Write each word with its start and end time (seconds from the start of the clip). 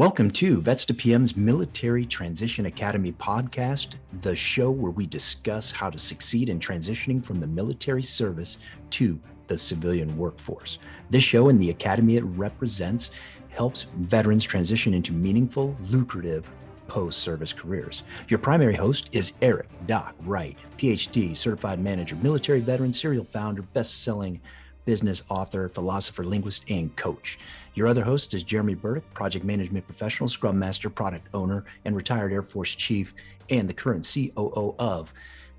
Welcome 0.00 0.30
to 0.30 0.62
Vets 0.62 0.86
to 0.86 0.94
PM's 0.94 1.36
Military 1.36 2.06
Transition 2.06 2.64
Academy 2.64 3.12
podcast, 3.12 3.96
the 4.22 4.34
show 4.34 4.70
where 4.70 4.92
we 4.92 5.06
discuss 5.06 5.70
how 5.70 5.90
to 5.90 5.98
succeed 5.98 6.48
in 6.48 6.58
transitioning 6.58 7.22
from 7.22 7.38
the 7.38 7.46
military 7.46 8.02
service 8.02 8.56
to 8.92 9.20
the 9.46 9.58
civilian 9.58 10.16
workforce. 10.16 10.78
This 11.10 11.22
show 11.22 11.50
and 11.50 11.60
the 11.60 11.68
academy 11.68 12.16
it 12.16 12.24
represents 12.24 13.10
helps 13.50 13.88
veterans 13.98 14.42
transition 14.42 14.94
into 14.94 15.12
meaningful, 15.12 15.76
lucrative 15.90 16.50
post 16.88 17.18
service 17.18 17.52
careers. 17.52 18.02
Your 18.28 18.38
primary 18.38 18.76
host 18.76 19.10
is 19.12 19.34
Eric 19.42 19.68
Doc 19.86 20.14
Wright, 20.20 20.56
PhD, 20.78 21.36
certified 21.36 21.78
manager, 21.78 22.16
military 22.16 22.60
veteran, 22.60 22.94
serial 22.94 23.26
founder, 23.26 23.60
best 23.60 24.02
selling 24.02 24.40
business 24.84 25.22
author, 25.28 25.68
philosopher, 25.68 26.24
linguist, 26.24 26.64
and 26.68 26.94
coach. 26.96 27.38
Your 27.74 27.86
other 27.86 28.04
host 28.04 28.34
is 28.34 28.44
Jeremy 28.44 28.74
Burdick, 28.74 29.12
project 29.14 29.44
management 29.44 29.86
professional, 29.86 30.28
scrum 30.28 30.58
master, 30.58 30.90
product 30.90 31.28
owner, 31.34 31.64
and 31.84 31.94
retired 31.96 32.32
Air 32.32 32.42
Force 32.42 32.74
chief, 32.74 33.14
and 33.50 33.68
the 33.68 33.74
current 33.74 34.08
COO 34.12 34.74
of 34.78 35.12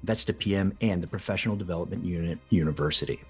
Vets 0.03 0.25
to 0.25 0.33
PM 0.33 0.75
and 0.81 1.01
the 1.01 1.07
Professional 1.07 1.55
Development 1.55 2.03
Unit 2.03 2.39
University, 2.49 3.21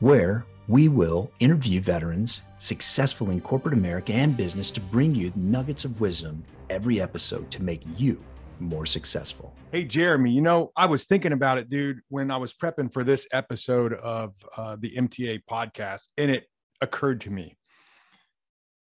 where 0.00 0.46
we 0.68 0.88
will 0.88 1.30
interview 1.40 1.80
veterans 1.80 2.42
successful 2.58 3.30
in 3.30 3.40
corporate 3.40 3.74
America 3.74 4.12
and 4.12 4.36
business 4.36 4.70
to 4.70 4.80
bring 4.80 5.14
you 5.14 5.32
nuggets 5.34 5.84
of 5.84 6.00
wisdom 6.00 6.44
every 6.70 7.00
episode 7.00 7.50
to 7.50 7.62
make 7.62 7.82
you 7.98 8.22
more 8.62 8.86
successful. 8.86 9.54
Hey, 9.70 9.84
Jeremy, 9.84 10.30
you 10.30 10.40
know, 10.40 10.72
I 10.76 10.86
was 10.86 11.04
thinking 11.04 11.32
about 11.32 11.58
it, 11.58 11.68
dude, 11.68 12.00
when 12.08 12.30
I 12.30 12.36
was 12.36 12.52
prepping 12.52 12.92
for 12.92 13.04
this 13.04 13.26
episode 13.32 13.92
of 13.94 14.34
uh, 14.56 14.76
the 14.78 14.94
MTA 14.96 15.42
podcast, 15.50 16.04
and 16.16 16.30
it 16.30 16.44
occurred 16.80 17.20
to 17.22 17.30
me. 17.30 17.56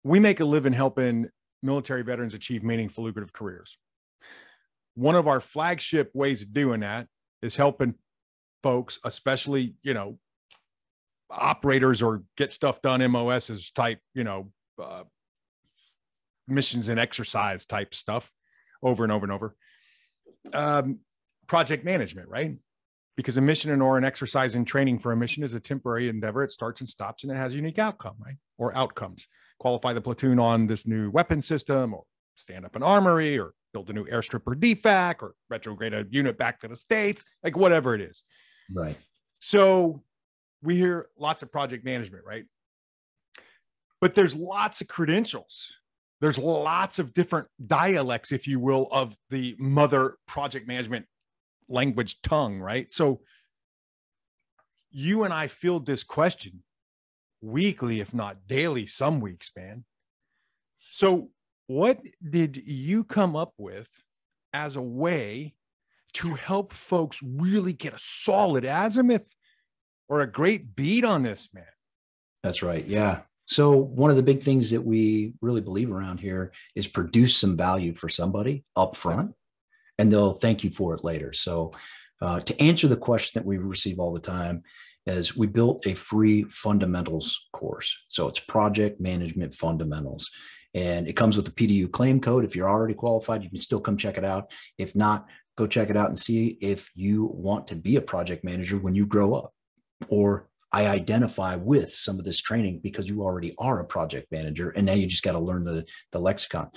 We 0.03 0.19
make 0.19 0.39
a 0.39 0.45
living 0.45 0.73
helping 0.73 1.29
military 1.61 2.03
veterans 2.03 2.33
achieve 2.33 2.63
meaningful, 2.63 3.03
lucrative 3.03 3.33
careers. 3.33 3.77
One 4.95 5.15
of 5.15 5.27
our 5.27 5.39
flagship 5.39 6.11
ways 6.13 6.41
of 6.41 6.53
doing 6.53 6.81
that 6.81 7.07
is 7.41 7.55
helping 7.55 7.95
folks, 8.61 8.99
especially, 9.03 9.75
you 9.81 9.93
know, 9.93 10.19
operators 11.29 12.01
or 12.01 12.23
get 12.37 12.51
stuff 12.51 12.81
done 12.81 12.99
MOSs 13.11 13.71
type, 13.71 13.99
you 14.13 14.23
know, 14.23 14.51
uh, 14.81 15.03
missions 16.47 16.89
and 16.89 16.99
exercise 16.99 17.65
type 17.65 17.95
stuff 17.95 18.33
over 18.83 19.03
and 19.03 19.11
over 19.11 19.25
and 19.25 19.31
over. 19.31 19.55
Um, 20.51 20.99
project 21.47 21.85
management, 21.85 22.27
right? 22.29 22.55
Because 23.15 23.37
a 23.37 23.41
mission 23.41 23.71
and 23.71 23.81
or 23.81 23.97
an 23.97 24.03
exercise 24.03 24.55
in 24.55 24.65
training 24.65 24.99
for 24.99 25.11
a 25.11 25.15
mission 25.15 25.43
is 25.43 25.53
a 25.53 25.59
temporary 25.59 26.09
endeavor. 26.09 26.43
It 26.43 26.51
starts 26.51 26.81
and 26.81 26.89
stops 26.89 27.23
and 27.23 27.31
it 27.31 27.35
has 27.35 27.53
a 27.53 27.57
unique 27.57 27.79
outcome, 27.79 28.15
right? 28.19 28.35
Or 28.57 28.75
outcomes. 28.75 29.27
Qualify 29.59 29.93
the 29.93 30.01
platoon 30.01 30.39
on 30.39 30.67
this 30.67 30.87
new 30.87 31.11
weapon 31.11 31.41
system 31.41 31.93
or 31.93 32.03
stand 32.35 32.65
up 32.65 32.75
an 32.75 32.83
armory 32.83 33.37
or 33.37 33.53
build 33.71 33.89
a 33.89 33.93
new 33.93 34.05
airstrip 34.05 34.41
or 34.45 34.55
DFAC 34.55 35.21
or 35.21 35.35
retrograde 35.49 35.93
a 35.93 36.05
unit 36.09 36.37
back 36.37 36.59
to 36.61 36.67
the 36.67 36.75
States, 36.75 37.23
like 37.43 37.55
whatever 37.55 37.93
it 37.93 38.01
is. 38.01 38.23
Right. 38.73 38.97
So 39.39 40.01
we 40.61 40.75
hear 40.75 41.09
lots 41.17 41.43
of 41.43 41.51
project 41.51 41.85
management, 41.85 42.23
right? 42.25 42.45
But 44.01 44.15
there's 44.15 44.35
lots 44.35 44.81
of 44.81 44.87
credentials. 44.87 45.75
There's 46.23 46.37
lots 46.37 46.99
of 46.99 47.13
different 47.13 47.49
dialects, 47.67 48.31
if 48.31 48.47
you 48.47 48.57
will, 48.57 48.87
of 48.93 49.13
the 49.29 49.57
mother 49.59 50.15
project 50.25 50.69
management 50.69 51.05
language 51.67 52.21
tongue, 52.21 52.61
right? 52.61 52.89
So 52.89 53.19
you 54.89 55.25
and 55.25 55.33
I 55.33 55.47
field 55.47 55.85
this 55.85 56.01
question 56.01 56.63
weekly, 57.41 57.99
if 57.99 58.13
not 58.13 58.47
daily, 58.47 58.85
some 58.85 59.19
weeks, 59.19 59.51
man. 59.53 59.83
So, 60.77 61.29
what 61.67 61.99
did 62.29 62.55
you 62.55 63.03
come 63.03 63.35
up 63.35 63.51
with 63.57 63.91
as 64.53 64.77
a 64.77 64.81
way 64.81 65.55
to 66.13 66.35
help 66.35 66.71
folks 66.71 67.21
really 67.21 67.73
get 67.73 67.95
a 67.95 67.99
solid 67.99 68.63
azimuth 68.63 69.35
or 70.07 70.21
a 70.21 70.31
great 70.31 70.73
beat 70.73 71.03
on 71.03 71.23
this, 71.23 71.49
man? 71.53 71.65
That's 72.43 72.63
right. 72.63 72.85
Yeah. 72.85 73.23
So, 73.45 73.75
one 73.75 74.09
of 74.09 74.15
the 74.15 74.23
big 74.23 74.41
things 74.41 74.71
that 74.71 74.81
we 74.81 75.33
really 75.41 75.61
believe 75.61 75.91
around 75.91 76.19
here 76.19 76.53
is 76.75 76.87
produce 76.87 77.35
some 77.35 77.57
value 77.57 77.93
for 77.93 78.09
somebody 78.09 78.63
up 78.75 78.95
front, 78.95 79.33
and 79.97 80.11
they'll 80.11 80.33
thank 80.33 80.63
you 80.63 80.71
for 80.71 80.93
it 80.95 81.03
later. 81.03 81.33
So, 81.33 81.71
uh, 82.21 82.39
to 82.39 82.61
answer 82.61 82.87
the 82.87 82.95
question 82.95 83.39
that 83.39 83.45
we 83.45 83.57
receive 83.57 83.99
all 83.99 84.13
the 84.13 84.19
time, 84.19 84.63
is 85.05 85.35
we 85.35 85.47
built 85.47 85.85
a 85.85 85.93
free 85.93 86.43
fundamentals 86.43 87.47
course. 87.51 87.97
So, 88.07 88.27
it's 88.27 88.39
project 88.39 89.01
management 89.01 89.53
fundamentals. 89.53 90.31
And 90.75 91.07
it 91.07 91.13
comes 91.13 91.37
with 91.37 91.47
a 91.47 91.51
PDU 91.51 91.91
claim 91.91 92.19
code. 92.19 92.45
If 92.45 92.55
you're 92.55 92.69
already 92.69 92.95
qualified, 92.95 93.43
you 93.43 93.49
can 93.49 93.59
still 93.59 93.79
come 93.79 93.95
check 93.95 94.17
it 94.17 94.25
out. 94.25 94.51
If 94.79 94.95
not, 94.95 95.27
go 95.55 95.67
check 95.67 95.89
it 95.89 95.97
out 95.97 96.09
and 96.09 96.17
see 96.17 96.57
if 96.61 96.89
you 96.95 97.25
want 97.25 97.67
to 97.67 97.75
be 97.75 97.95
a 97.95 98.01
project 98.01 98.43
manager 98.43 98.77
when 98.77 98.95
you 98.95 99.05
grow 99.05 99.35
up 99.35 99.53
or 100.07 100.49
I 100.73 100.87
identify 100.87 101.55
with 101.55 101.93
some 101.93 102.17
of 102.17 102.25
this 102.25 102.41
training 102.41 102.81
because 102.83 103.07
you 103.07 103.21
already 103.21 103.53
are 103.59 103.79
a 103.79 103.85
project 103.85 104.31
manager 104.31 104.71
and 104.71 104.85
now 104.85 104.93
you 104.93 105.05
just 105.05 105.23
got 105.23 105.33
to 105.33 105.39
learn 105.39 105.63
the, 105.63 105.85
the 106.11 106.19
lexicon. 106.19 106.69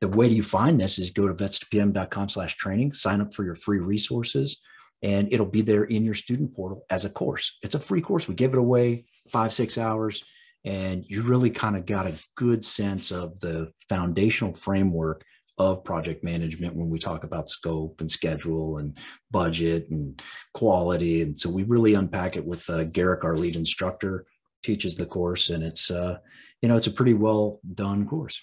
The 0.00 0.08
way 0.08 0.26
you 0.26 0.42
find 0.42 0.80
this 0.80 0.98
is 0.98 1.10
go 1.10 1.28
to 1.28 1.34
vets2pm.com 1.34 2.30
slash 2.30 2.56
training, 2.56 2.92
sign 2.92 3.20
up 3.20 3.34
for 3.34 3.44
your 3.44 3.54
free 3.54 3.78
resources, 3.78 4.60
and 5.02 5.32
it'll 5.32 5.46
be 5.46 5.62
there 5.62 5.84
in 5.84 6.04
your 6.04 6.14
student 6.14 6.54
portal 6.54 6.84
as 6.90 7.04
a 7.04 7.10
course. 7.10 7.58
It's 7.62 7.74
a 7.74 7.80
free 7.80 8.00
course. 8.00 8.26
We 8.26 8.34
give 8.34 8.54
it 8.54 8.58
away 8.58 9.04
five, 9.30 9.52
six 9.52 9.78
hours, 9.78 10.24
and 10.64 11.04
you 11.06 11.22
really 11.22 11.50
kind 11.50 11.76
of 11.76 11.86
got 11.86 12.06
a 12.06 12.18
good 12.36 12.64
sense 12.64 13.10
of 13.10 13.38
the 13.40 13.70
foundational 13.88 14.54
framework 14.54 15.24
of 15.58 15.84
project 15.84 16.24
management 16.24 16.74
when 16.74 16.90
we 16.90 16.98
talk 16.98 17.22
about 17.22 17.48
scope 17.48 18.00
and 18.00 18.10
schedule 18.10 18.78
and 18.78 18.98
budget 19.30 19.88
and 19.90 20.20
quality. 20.52 21.22
And 21.22 21.38
so 21.38 21.48
we 21.48 21.62
really 21.62 21.94
unpack 21.94 22.36
it 22.36 22.44
with 22.44 22.68
uh, 22.68 22.84
Garrick, 22.84 23.24
our 23.24 23.36
lead 23.36 23.54
instructor, 23.54 24.26
teaches 24.62 24.96
the 24.96 25.06
course, 25.06 25.50
and 25.50 25.62
it's 25.62 25.90
uh, 25.90 26.16
you 26.62 26.68
know 26.68 26.76
it's 26.76 26.86
a 26.86 26.90
pretty 26.90 27.14
well 27.14 27.60
done 27.74 28.06
course. 28.06 28.40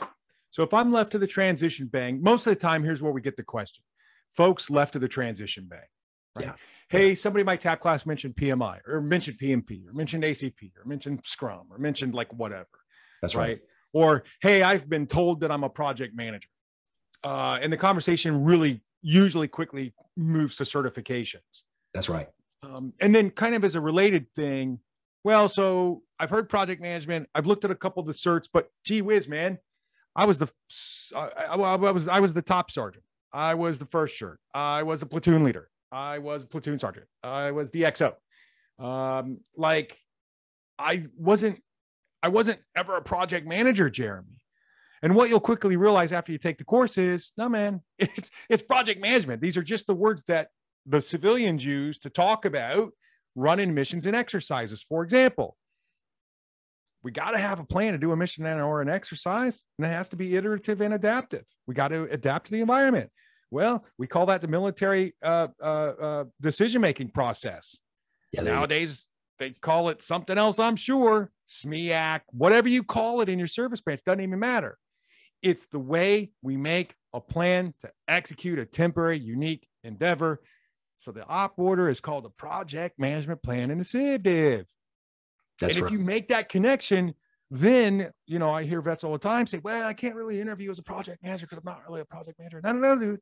So 0.52 0.64
if 0.64 0.74
I'm 0.74 0.92
left 0.92 1.12
to 1.14 1.18
the 1.18 1.28
transition 1.28 1.88
bang, 1.88 2.22
most 2.22 2.46
of 2.46 2.52
the 2.52 2.60
time, 2.60 2.84
here's 2.84 3.02
where 3.02 3.12
we 3.12 3.22
get 3.22 3.36
the 3.36 3.44
question: 3.44 3.84
folks 4.30 4.70
left 4.70 4.94
to 4.94 5.00
the 5.00 5.08
transition 5.08 5.68
bang. 5.70 5.80
Right? 6.36 6.46
Yeah. 6.46 6.54
Hey, 6.90 7.16
somebody 7.16 7.42
in 7.42 7.46
my 7.46 7.56
TAP 7.56 7.80
class 7.80 8.06
mentioned 8.06 8.36
PMI 8.36 8.80
or 8.86 9.00
mentioned 9.02 9.38
PMP 9.38 9.88
or 9.88 9.94
mentioned 9.94 10.24
ACP 10.24 10.72
or 10.78 10.86
mentioned 10.86 11.22
Scrum 11.24 11.68
or 11.72 11.78
mentioned 11.78 12.14
like 12.14 12.34
whatever. 12.34 12.68
That's 13.22 13.34
right. 13.34 13.48
right. 13.48 13.60
Or 13.94 14.24
hey, 14.42 14.62
I've 14.62 14.90
been 14.90 15.08
told 15.08 15.42
that 15.42 15.52
I'm 15.52 15.64
a 15.64 15.70
project 15.70 16.16
manager 16.16 16.50
uh, 17.24 17.60
and 17.62 17.72
the 17.72 17.78
conversation 17.78 18.44
really 18.44 18.82
usually 19.02 19.48
quickly 19.48 19.94
moves 20.16 20.56
to 20.58 20.64
certifications. 20.64 21.64
That's 21.94 22.10
right. 22.10 22.28
Um, 22.64 22.94
and 23.00 23.14
then, 23.14 23.32
kind 23.32 23.56
of 23.56 23.64
as 23.64 23.76
a 23.76 23.82
related 23.82 24.28
thing, 24.36 24.80
well, 25.24 25.48
so 25.48 26.04
I've 26.20 26.30
heard 26.30 26.50
project 26.50 26.82
management. 26.82 27.28
I've 27.34 27.48
looked 27.48 27.66
at 27.66 27.72
a 27.72 27.76
couple 27.76 28.02
of 28.02 28.08
the 28.08 28.14
certs, 28.14 28.48
but 28.52 28.70
gee 28.86 29.02
whiz, 29.02 29.28
man, 29.28 29.58
I 30.16 30.26
was 30.26 30.40
the 30.40 30.52
I, 31.16 31.30
I, 31.50 31.56
I 31.56 31.92
was 31.92 32.08
I 32.08 32.20
was 32.20 32.34
the 32.34 32.42
top 32.42 32.72
sergeant. 32.72 33.04
I 33.34 33.54
was 33.56 33.80
the 33.80 33.86
first 33.86 34.16
shirt. 34.16 34.40
I 34.54 34.84
was 34.84 35.02
a 35.02 35.06
platoon 35.06 35.44
leader. 35.44 35.70
I 35.92 36.20
was 36.20 36.44
a 36.44 36.48
platoon 36.48 36.80
sergeant. 36.80 37.08
I 37.24 37.52
was 37.52 37.72
the 37.72 37.84
XO. 37.84 38.14
Um, 38.84 39.40
like 39.56 39.98
I 40.78 41.06
wasn't 41.18 41.62
I 42.24 42.30
wasn't 42.30 42.60
ever 42.76 42.98
a 42.98 43.02
project 43.02 43.48
manager, 43.48 43.90
Jeremy. 43.90 44.41
And 45.04 45.16
what 45.16 45.30
you'll 45.30 45.40
quickly 45.40 45.78
realize 45.78 46.14
after 46.14 46.32
you 46.32 46.38
take 46.38 46.58
the 46.58 46.64
course 46.64 46.98
is, 46.98 47.32
no, 47.38 47.50
man, 47.50 47.82
it's 47.98 48.30
it's 48.50 48.64
project 48.64 49.02
management. 49.02 49.42
These 49.42 49.58
are 49.58 49.64
just 49.64 49.88
the 49.88 49.96
words 49.96 50.24
that 50.24 50.50
the 50.86 51.02
civilians 51.02 51.64
use 51.64 52.00
to 52.00 52.10
talk 52.10 52.46
about 52.46 52.92
running 53.36 53.74
missions 53.74 54.06
and 54.06 54.16
exercises. 54.16 54.84
For 54.84 55.04
example, 55.04 55.58
we 57.04 57.12
got 57.12 57.32
to 57.32 57.38
have 57.38 57.60
a 57.60 57.64
plan 57.64 57.94
to 57.94 57.98
do 57.98 58.12
a 58.12 58.16
mission 58.16 58.46
or 58.46 58.82
an 58.82 58.90
exercise, 58.90 59.64
and 59.78 59.88
it 59.88 59.90
has 59.90 60.10
to 60.10 60.16
be 60.16 60.36
iterative 60.36 60.82
and 60.82 60.94
adaptive. 60.94 61.46
We 61.66 61.74
got 61.74 61.90
to 61.90 62.08
adapt 62.12 62.48
to 62.48 62.52
the 62.52 62.62
environment. 62.62 63.10
Well, 63.50 63.86
we 63.98 64.08
call 64.08 64.28
that 64.28 64.42
the 64.42 64.48
military 64.48 65.16
uh, 65.22 65.48
uh, 65.62 65.66
uh, 65.66 66.24
decision 66.40 66.82
making 66.82 67.10
process. 67.10 67.80
Yeah, 68.32 68.44
Nowadays, 68.44 69.08
they 69.40 69.50
call 69.50 69.90
it 69.90 70.02
something 70.02 70.38
else, 70.38 70.58
I'm 70.58 70.78
sure. 70.78 71.32
SMEAC, 71.50 72.22
whatever 72.28 72.70
you 72.70 72.84
call 72.84 73.20
it 73.20 73.28
in 73.28 73.38
your 73.38 73.48
service 73.48 73.82
branch, 73.82 74.02
doesn't 74.06 74.22
even 74.22 74.40
matter. 74.40 74.78
It's 75.42 75.68
the 75.68 75.80
way 75.80 76.32
we 76.42 76.58
make 76.58 76.96
a 77.14 77.22
plan 77.22 77.74
to 77.82 77.92
execute 78.08 78.60
a 78.60 78.66
temporary, 78.66 79.20
unique 79.20 79.68
endeavor. 79.84 80.42
So 80.98 81.12
the 81.12 81.26
op 81.26 81.58
order 81.58 81.90
is 81.90 82.00
called 82.00 82.26
a 82.26 82.30
project 82.30 83.00
management 83.00 83.42
plan 83.42 83.72
and 83.72 83.74
initiative. 83.74 84.68
That's 85.60 85.76
and 85.76 85.86
if 85.86 85.92
you 85.92 86.00
make 86.00 86.30
that 86.30 86.50
connection, 86.50 87.16
then 87.50 88.12
you 88.28 88.40
know 88.40 88.52
I 88.52 88.64
hear 88.64 88.82
vets 88.82 89.04
all 89.04 89.12
the 89.14 89.20
time 89.20 89.48
say, 89.48 89.60
"Well, 89.64 89.88
I 89.88 89.94
can't 89.94 90.16
really 90.16 90.40
interview 90.40 90.72
as 90.72 90.80
a 90.80 90.84
project 90.84 91.24
manager 91.24 91.46
because 91.48 91.58
I'm 91.58 91.66
not 91.66 91.84
really 91.88 92.02
a 92.02 92.06
project 92.06 92.40
manager." 92.40 92.62
No, 92.64 92.72
no, 92.72 92.96
no, 92.96 93.00
dude. 93.00 93.20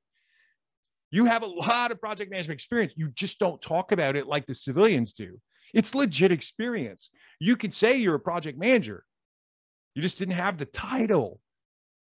You 1.12 1.26
have 1.26 1.42
a 1.42 1.48
lot 1.48 1.92
of 1.92 2.00
project 2.00 2.30
management 2.30 2.58
experience. 2.58 2.94
You 2.96 3.10
just 3.10 3.40
don't 3.40 3.62
talk 3.62 3.92
about 3.92 4.16
it 4.16 4.28
like 4.28 4.46
the 4.46 4.54
civilians 4.54 5.14
do. 5.14 5.40
It's 5.74 5.96
legit 5.96 6.32
experience. 6.32 7.10
You 7.40 7.56
could 7.56 7.74
say 7.74 7.98
you're 7.98 8.16
a 8.16 8.20
project 8.20 8.60
manager. 8.60 9.04
You 9.96 10.02
just 10.02 10.20
didn't 10.20 10.36
have 10.36 10.58
the 10.58 10.66
title 10.66 11.42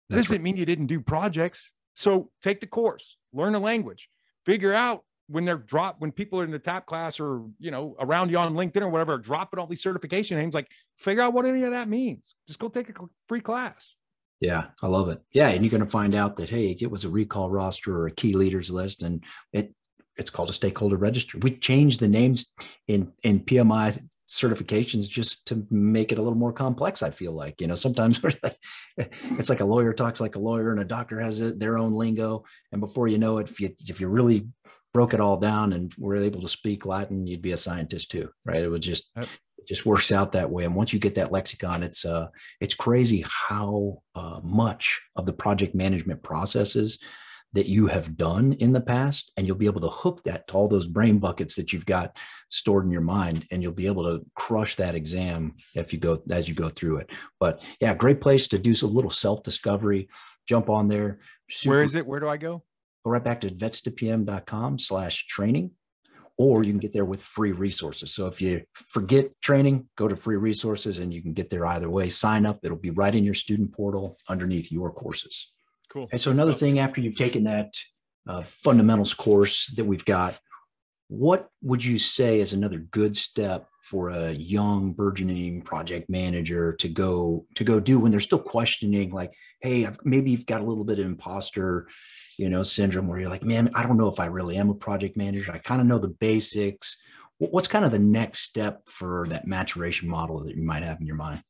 That's 0.10 0.28
doesn't 0.28 0.36
right. 0.36 0.44
mean 0.44 0.58
you 0.58 0.66
didn't 0.66 0.88
do 0.88 1.02
projects. 1.02 1.72
So 1.94 2.30
take 2.42 2.60
the 2.60 2.68
course, 2.68 3.18
learn 3.34 3.56
a 3.56 3.60
language, 3.60 4.10
figure 4.46 4.74
out 4.74 5.04
when 5.28 5.46
they're 5.46 5.58
drop 5.58 5.96
when 6.00 6.12
people 6.12 6.40
are 6.40 6.44
in 6.44 6.52
the 6.52 6.60
tap 6.60 6.86
class 6.86 7.20
or 7.20 7.46
you 7.60 7.72
know 7.72 7.96
around 8.00 8.30
you 8.30 8.38
on 8.38 8.54
LinkedIn 8.54 8.82
or 8.82 8.90
whatever, 8.90 9.18
dropping 9.18 9.60
all 9.60 9.68
these 9.68 9.82
certification 9.82 10.38
names, 10.38 10.54
like 10.54 10.70
figure 10.98 11.24
out 11.24 11.34
what 11.34 11.46
any 11.46 11.64
of 11.64 11.72
that 11.72 11.90
means. 11.90 12.36
Just 12.48 12.60
go 12.60 12.68
take 12.68 12.90
a 12.90 12.94
free 13.28 13.42
class. 13.42 13.96
Yeah, 14.42 14.66
I 14.84 14.88
love 14.88 15.10
it. 15.10 15.22
Yeah, 15.32 15.48
and 15.48 15.64
you're 15.64 15.72
going 15.72 15.84
to 15.84 15.90
find 15.90 16.14
out 16.14 16.36
that 16.36 16.50
hey, 16.50 16.78
it 16.80 16.92
was 16.92 17.06
a 17.06 17.10
recall 17.10 17.50
roster 17.50 17.96
or 17.96 18.08
a 18.08 18.12
key 18.12 18.34
leaders 18.34 18.70
list, 18.70 19.02
and 19.02 19.24
it 19.54 19.74
it's 20.18 20.30
called 20.30 20.50
a 20.50 20.54
stakeholder 20.54 20.98
register. 20.98 21.38
We 21.40 21.52
changed 21.52 22.00
the 22.00 22.08
names 22.08 22.52
in 22.88 23.14
in 23.24 23.40
PMI 23.40 24.02
certifications 24.40 25.08
just 25.08 25.48
to 25.48 25.66
make 25.70 26.12
it 26.12 26.18
a 26.18 26.22
little 26.22 26.38
more 26.38 26.54
complex. 26.54 27.04
I 27.04 27.10
feel 27.10 27.32
like 27.32 27.62
you 27.62 27.68
know 27.68 27.76
sometimes 27.76 28.20
it's 28.98 29.50
like 29.50 29.62
a 29.62 29.66
lawyer 29.66 29.94
talks 29.94 30.22
like 30.22 30.36
a 30.36 30.40
lawyer, 30.40 30.72
and 30.72 30.80
a 30.80 30.86
doctor 30.86 31.20
has 31.20 31.56
their 31.58 31.78
own 31.78 31.94
lingo, 31.94 32.44
and 32.72 32.82
before 32.82 33.08
you 33.08 33.18
know 33.18 33.38
it, 33.40 33.50
if 33.50 33.60
you 33.60 33.70
if 33.88 34.00
you 34.00 34.08
really 34.08 34.48
broke 34.94 35.14
it 35.14 35.20
all 35.20 35.38
down 35.38 35.74
and 35.74 35.94
were 35.98 36.16
able 36.16 36.42
to 36.42 36.48
speak 36.48 36.86
Latin, 36.86 37.28
you'd 37.28 37.42
be 37.42 37.52
a 37.52 37.58
scientist 37.58 38.12
too, 38.12 38.30
right? 38.46 38.64
It 38.64 38.70
would 38.70 38.82
just 38.82 39.12
yep 39.16 39.28
just 39.68 39.86
works 39.86 40.12
out 40.12 40.32
that 40.32 40.50
way. 40.50 40.64
And 40.64 40.76
once 40.76 40.94
you 40.94 41.00
get 41.00 41.16
that 41.16 41.32
lexicon, 41.32 41.84
it's 41.84 42.06
uh, 42.06 42.28
it's 42.62 42.74
crazy 42.74 43.26
how 43.28 44.02
uh, 44.16 44.40
much 44.44 45.02
of 45.16 45.26
the 45.26 45.34
project 45.34 45.76
management 45.76 46.24
processes 46.24 47.00
that 47.56 47.68
you 47.68 47.88
have 47.88 48.18
done 48.18 48.54
in 48.54 48.74
the 48.74 48.82
past, 48.82 49.32
and 49.36 49.48
you'll 49.48 49.56
be 49.56 49.66
able 49.66 49.82
to 49.82 49.90
hook 49.90 50.24
that 50.26 50.48
to 50.48 50.54
all 50.54 50.68
those 50.68 50.88
brain 50.88 51.20
buckets 51.20 51.56
that 51.56 51.74
you've 51.74 51.86
got 51.86 52.16
stored 52.50 52.86
in 52.86 52.92
your 52.92 53.02
mind, 53.02 53.48
and 53.50 53.64
you'll 53.64 53.72
be 53.72 53.88
able 53.88 54.04
to 54.04 54.26
crush 54.36 54.76
that 54.76 54.94
exam 54.94 55.56
if 55.74 55.92
you 55.92 56.00
go 56.00 56.22
as 56.30 56.48
you 56.48 56.54
go 56.54 56.70
through 56.70 56.98
it. 56.98 57.10
But 57.40 57.62
yeah, 57.80 57.96
great 57.96 58.22
place 58.22 58.48
to 58.50 58.60
do 58.60 58.76
some 58.76 58.94
little 58.94 59.10
self 59.10 59.42
discovery. 59.44 60.10
Jump 60.48 60.70
on 60.70 60.88
there. 60.88 61.20
Super, 61.50 61.76
Where 61.76 61.84
is 61.84 61.96
it? 61.96 62.06
Where 62.06 62.20
do 62.20 62.30
I 62.30 62.38
go? 62.38 62.64
Go 63.04 63.12
right 63.12 63.24
back 63.24 63.42
to 63.42 63.50
vets2pm.com 63.50 64.80
slash 64.80 65.26
training 65.28 65.72
or 66.38 66.64
you 66.64 66.72
can 66.72 66.80
get 66.80 66.94
there 66.94 67.06
with 67.06 67.22
free 67.22 67.52
resources. 67.52 68.14
So 68.14 68.28
if 68.28 68.42
you 68.42 68.64
forget 68.74 69.30
training, 69.42 69.88
go 69.96 70.08
to 70.08 70.16
free 70.16 70.36
resources 70.36 71.00
and 71.00 71.14
you 71.14 71.22
can 71.22 71.34
get 71.34 71.50
there 71.50 71.66
either 71.66 71.90
way. 71.90 72.10
Sign 72.10 72.46
up, 72.46 72.60
it'll 72.64 72.78
be 72.78 72.90
right 72.90 73.16
in 73.16 73.24
your 73.24 73.34
student 73.34 73.74
portal 73.74 74.18
underneath 74.28 74.72
your 74.72 74.92
courses. 74.92 75.54
Cool. 75.96 76.08
And 76.12 76.22
so 76.22 76.30
another 76.30 76.54
thing 76.54 76.78
after 76.80 77.02
you've 77.02 77.18
taken 77.18 77.46
that 77.46 77.74
uh, 78.28 78.42
fundamentals 78.42 79.14
course 79.14 79.68
that 79.76 79.86
we've 79.86 80.06
got, 80.06 80.38
what 81.08 81.48
would 81.64 81.84
you 81.84 81.98
say 81.98 82.40
is 82.40 82.54
another 82.54 82.80
good 82.80 83.16
step 83.16 83.68
for 83.82 84.10
a 84.10 84.32
young 84.32 84.94
burgeoning 84.94 85.62
project 85.62 86.10
manager 86.10 86.74
to 86.74 86.90
go 86.90 87.46
to 87.56 87.64
go 87.64 87.80
do 87.80 88.00
when 88.00 88.10
they're 88.10 88.20
still 88.20 88.40
questioning 88.40 89.12
like 89.12 89.32
hey 89.62 89.88
maybe 90.04 90.32
you've 90.32 90.48
got 90.48 90.62
a 90.62 90.64
little 90.64 90.84
bit 90.84 90.98
of 90.98 91.06
imposter 91.06 91.88
you 92.38 92.50
know, 92.50 92.64
syndrome 92.64 93.08
where 93.08 93.20
you're 93.20 93.30
like, 93.30 93.44
man, 93.44 93.70
I 93.74 93.84
don't 93.84 93.98
know 93.98 94.10
if 94.10 94.20
I 94.20 94.26
really 94.26 94.58
am 94.58 94.70
a 94.70 94.76
project 94.76 95.18
manager. 95.18 95.52
I 95.52 95.58
kind 95.58 95.82
of 95.82 95.88
know 95.88 96.00
the 96.00 96.10
basics. 96.10 96.98
What's 97.38 97.68
kind 97.68 97.86
of 97.86 97.92
the 97.92 98.00
next 98.00 98.40
step 98.40 98.88
for 98.88 99.26
that 99.30 99.48
maturation 99.48 100.10
model 100.10 100.44
that 100.44 100.56
you 100.56 100.64
might 100.64 100.84
have 100.84 101.00
in 101.00 101.08
your 101.08 101.16
mind? 101.16 101.44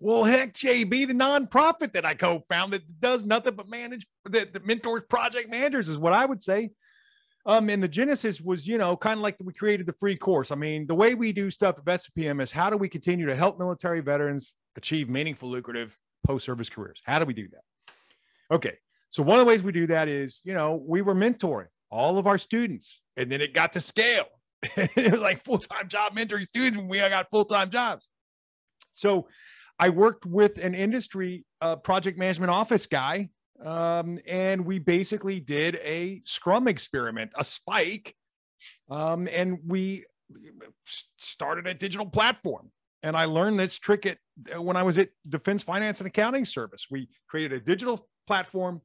Well, 0.00 0.22
heck, 0.24 0.52
JB, 0.52 1.08
the 1.08 1.14
nonprofit 1.14 1.92
that 1.92 2.04
I 2.04 2.14
co-founded 2.14 2.82
that 2.82 3.00
does 3.00 3.24
nothing 3.24 3.54
but 3.54 3.68
manage 3.68 4.06
that, 4.26 4.52
the 4.52 4.60
mentors 4.60 5.02
project 5.08 5.50
managers 5.50 5.88
is 5.88 5.98
what 5.98 6.12
I 6.12 6.24
would 6.24 6.42
say. 6.42 6.70
Um, 7.46 7.68
and 7.70 7.82
the 7.82 7.88
genesis 7.88 8.40
was, 8.40 8.66
you 8.68 8.78
know, 8.78 8.96
kind 8.96 9.14
of 9.14 9.22
like 9.22 9.36
we 9.42 9.52
created 9.52 9.86
the 9.86 9.92
free 9.94 10.16
course. 10.16 10.50
I 10.50 10.54
mean, 10.54 10.86
the 10.86 10.94
way 10.94 11.14
we 11.14 11.32
do 11.32 11.50
stuff 11.50 11.78
at 11.78 11.84
VetsPM 11.84 12.42
is 12.42 12.52
how 12.52 12.70
do 12.70 12.76
we 12.76 12.88
continue 12.88 13.26
to 13.26 13.34
help 13.34 13.58
military 13.58 14.00
veterans 14.00 14.54
achieve 14.76 15.08
meaningful, 15.08 15.48
lucrative 15.48 15.98
post-service 16.26 16.68
careers? 16.68 17.00
How 17.04 17.18
do 17.18 17.24
we 17.24 17.34
do 17.34 17.48
that? 17.48 17.94
Okay, 18.54 18.76
so 19.10 19.22
one 19.22 19.38
of 19.38 19.46
the 19.46 19.48
ways 19.48 19.62
we 19.62 19.72
do 19.72 19.86
that 19.86 20.08
is, 20.08 20.40
you 20.44 20.54
know, 20.54 20.82
we 20.86 21.02
were 21.02 21.14
mentoring 21.14 21.68
all 21.90 22.18
of 22.18 22.26
our 22.26 22.38
students, 22.38 23.00
and 23.16 23.32
then 23.32 23.40
it 23.40 23.54
got 23.54 23.72
to 23.72 23.80
scale. 23.80 24.26
it 24.76 25.12
was 25.12 25.20
like 25.20 25.38
full-time 25.38 25.88
job 25.88 26.14
mentoring 26.14 26.46
students 26.46 26.76
when 26.76 26.88
we 26.88 26.98
got 26.98 27.30
full-time 27.30 27.70
jobs. 27.70 28.06
So 28.94 29.28
I 29.78 29.90
worked 29.90 30.26
with 30.26 30.58
an 30.58 30.74
industry 30.74 31.44
uh, 31.60 31.76
project 31.76 32.18
management 32.18 32.50
office 32.50 32.86
guy, 32.86 33.30
um, 33.64 34.18
and 34.26 34.64
we 34.64 34.78
basically 34.78 35.40
did 35.40 35.76
a 35.76 36.22
Scrum 36.24 36.68
experiment, 36.68 37.32
a 37.36 37.44
spike, 37.44 38.14
um, 38.90 39.28
and 39.28 39.58
we 39.66 40.04
started 41.16 41.66
a 41.66 41.74
digital 41.74 42.06
platform. 42.06 42.70
And 43.02 43.16
I 43.16 43.26
learned 43.26 43.58
this 43.58 43.78
trick 43.78 44.06
at 44.06 44.18
when 44.60 44.76
I 44.76 44.82
was 44.82 44.98
at 44.98 45.10
Defense 45.28 45.62
Finance 45.62 46.00
and 46.00 46.08
Accounting 46.08 46.44
Service. 46.44 46.86
We 46.90 47.08
created 47.28 47.52
a 47.52 47.64
digital 47.64 48.08
platform 48.26 48.82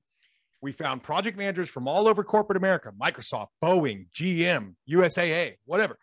we 0.64 0.72
found 0.72 1.04
project 1.04 1.38
managers 1.38 1.70
from 1.70 1.90
all 1.90 2.08
over 2.08 2.24
corporate 2.24 2.56
America, 2.56 2.92
Microsoft, 3.00 3.48
Boeing, 3.62 4.08
GM, 4.16 4.76
USAA, 4.90 5.58
whatever, 5.66 6.00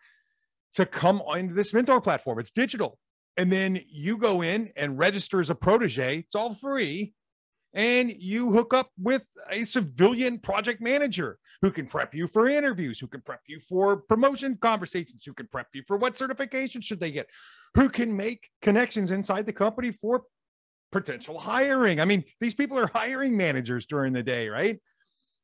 to 0.75 0.85
come 0.85 1.21
into 1.35 1.55
this 1.55 1.73
mentor 1.73 1.99
platform. 1.99 2.39
It's 2.39 2.51
digital. 2.51 2.99
And 3.37 3.51
then 3.51 3.81
you 3.89 4.17
go 4.17 4.41
in 4.41 4.71
and 4.75 4.97
register 4.97 5.39
as 5.39 5.49
a 5.49 5.55
protege. 5.55 6.19
It's 6.19 6.35
all 6.35 6.53
free. 6.53 7.13
And 7.73 8.11
you 8.11 8.51
hook 8.51 8.73
up 8.73 8.89
with 8.97 9.25
a 9.49 9.63
civilian 9.63 10.39
project 10.39 10.81
manager 10.81 11.37
who 11.61 11.71
can 11.71 11.85
prep 11.85 12.13
you 12.13 12.27
for 12.27 12.49
interviews, 12.49 12.99
who 12.99 13.07
can 13.07 13.21
prep 13.21 13.41
you 13.47 13.59
for 13.59 13.97
promotion 13.97 14.57
conversations, 14.61 15.23
who 15.25 15.33
can 15.33 15.47
prep 15.47 15.67
you 15.73 15.83
for 15.87 15.95
what 15.95 16.17
certification 16.17 16.81
should 16.81 16.99
they 16.99 17.11
get, 17.11 17.27
who 17.75 17.87
can 17.87 18.15
make 18.15 18.49
connections 18.61 19.11
inside 19.11 19.45
the 19.45 19.53
company 19.53 19.91
for 19.91 20.23
potential 20.91 21.39
hiring. 21.39 22.01
I 22.01 22.05
mean, 22.05 22.23
these 22.41 22.55
people 22.55 22.77
are 22.77 22.87
hiring 22.87 23.37
managers 23.37 23.85
during 23.85 24.11
the 24.11 24.23
day, 24.23 24.49
right? 24.49 24.79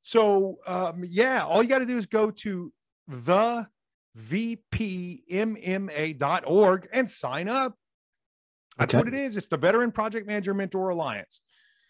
So, 0.02 0.58
um, 0.68 1.04
yeah, 1.08 1.46
all 1.46 1.64
you 1.64 1.70
got 1.70 1.80
to 1.80 1.86
do 1.86 1.98
is 1.98 2.06
go 2.06 2.32
to 2.32 2.74
the 3.08 3.68
vpmma.org 4.18 5.28
and 6.92 7.12
sign 7.12 7.50
up. 7.50 7.76
That's 8.78 8.94
okay. 8.94 9.04
what 9.04 9.08
it 9.14 9.14
is. 9.14 9.38
It's 9.38 9.48
the 9.48 9.58
Veteran 9.58 9.92
Project 9.92 10.28
Manager 10.28 10.54
Mentor 10.54 10.90
Alliance. 10.90 11.42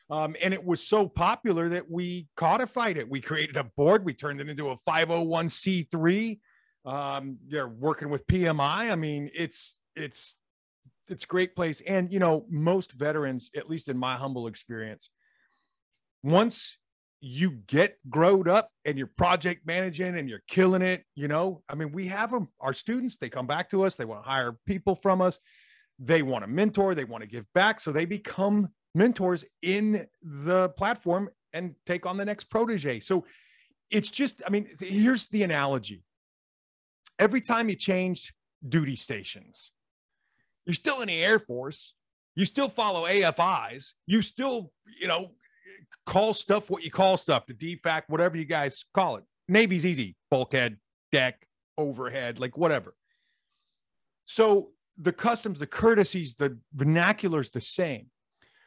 Um, 0.09 0.37
and 0.41 0.53
it 0.53 0.63
was 0.63 0.87
so 0.87 1.07
popular 1.07 1.67
that 1.69 1.89
we 1.91 2.27
codified 2.37 2.97
it. 2.97 3.09
We 3.09 3.19
created 3.19 3.57
a 3.57 3.65
board. 3.65 4.05
We 4.05 4.13
turned 4.13 4.39
it 4.39 4.47
into 4.47 4.69
a 4.69 4.77
501c3. 4.77 6.39
Um, 6.85 7.37
they're 7.47 7.67
working 7.67 8.09
with 8.09 8.25
PMI. 8.27 8.91
I 8.91 8.95
mean, 8.95 9.29
it's 9.33 9.79
it's 9.95 10.37
it's 11.09 11.25
a 11.25 11.27
great 11.27 11.55
place. 11.55 11.81
And 11.85 12.11
you 12.11 12.19
know, 12.19 12.45
most 12.49 12.93
veterans, 12.93 13.49
at 13.55 13.69
least 13.69 13.89
in 13.89 13.97
my 13.97 14.15
humble 14.15 14.47
experience, 14.47 15.09
once 16.23 16.77
you 17.19 17.51
get 17.67 17.97
growed 18.09 18.47
up 18.47 18.69
and 18.85 18.97
you're 18.97 19.07
project 19.07 19.65
managing 19.65 20.17
and 20.17 20.29
you're 20.29 20.43
killing 20.47 20.81
it, 20.81 21.03
you 21.15 21.27
know, 21.27 21.63
I 21.67 21.75
mean, 21.75 21.91
we 21.91 22.07
have 22.07 22.31
them, 22.31 22.49
our 22.59 22.73
students, 22.73 23.17
they 23.17 23.29
come 23.29 23.47
back 23.47 23.69
to 23.71 23.83
us, 23.83 23.95
they 23.95 24.05
want 24.05 24.23
to 24.23 24.29
hire 24.29 24.57
people 24.65 24.95
from 24.95 25.21
us, 25.21 25.39
they 25.99 26.21
want 26.21 26.43
to 26.43 26.47
mentor, 26.47 26.93
they 26.93 27.05
want 27.05 27.23
to 27.23 27.27
give 27.27 27.45
back. 27.53 27.79
So 27.79 27.91
they 27.91 28.05
become 28.05 28.69
mentors 28.93 29.45
in 29.61 30.07
the 30.21 30.69
platform 30.69 31.29
and 31.53 31.73
take 31.85 32.05
on 32.05 32.17
the 32.17 32.25
next 32.25 32.45
protege. 32.45 32.99
So 32.99 33.25
it's 33.89 34.09
just, 34.09 34.41
I 34.45 34.49
mean, 34.49 34.67
here's 34.79 35.27
the 35.27 35.43
analogy. 35.43 36.03
Every 37.17 37.41
time 37.41 37.69
you 37.69 37.75
changed 37.75 38.33
duty 38.67 38.95
stations, 38.95 39.71
you're 40.65 40.75
still 40.75 41.01
in 41.01 41.07
the 41.07 41.23
Air 41.23 41.39
Force. 41.39 41.93
You 42.35 42.45
still 42.45 42.69
follow 42.69 43.07
AFIs. 43.07 43.93
You 44.05 44.21
still, 44.21 44.71
you 44.99 45.07
know, 45.07 45.31
call 46.05 46.33
stuff 46.33 46.69
what 46.69 46.83
you 46.83 46.91
call 46.91 47.17
stuff, 47.17 47.45
the 47.47 47.53
DFAC, 47.53 48.03
whatever 48.07 48.37
you 48.37 48.45
guys 48.45 48.85
call 48.93 49.17
it. 49.17 49.23
Navy's 49.47 49.85
easy, 49.85 50.15
bulkhead, 50.29 50.77
deck, 51.11 51.47
overhead, 51.77 52.39
like 52.39 52.57
whatever. 52.57 52.95
So 54.25 54.69
the 54.97 55.13
customs, 55.13 55.59
the 55.59 55.67
courtesies, 55.67 56.35
the 56.35 56.57
vernacular 56.73 57.39
is 57.39 57.49
the 57.49 57.61
same. 57.61 58.07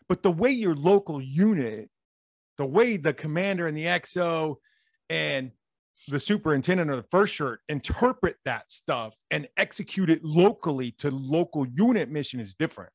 But 0.09 0.23
the 0.23 0.31
way 0.31 0.51
your 0.51 0.75
local 0.75 1.21
unit, 1.21 1.89
the 2.59 2.67
way 2.67 2.97
the 2.97 3.13
commander 3.13 3.67
and 3.67 3.77
the 3.77 3.85
XO 3.85 4.57
and 5.09 5.51
the 6.09 6.21
superintendent 6.21 6.91
or 6.91 6.97
the 6.97 7.07
first 7.11 7.35
shirt 7.35 7.61
interpret 7.69 8.37
that 8.45 8.71
stuff 8.73 9.15
and 9.31 9.49
execute 9.57 10.09
it 10.09 10.25
locally 10.25 10.93
to 10.99 11.11
local 11.11 11.67
unit 11.67 12.11
mission 12.11 12.41
is 12.41 12.55
different. 12.55 12.93